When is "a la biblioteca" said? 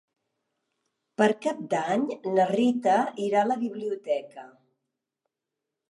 3.45-4.51